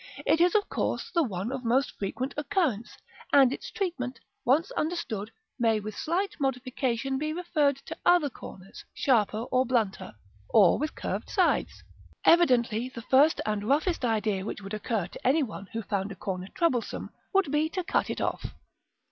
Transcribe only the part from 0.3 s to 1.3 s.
is of course the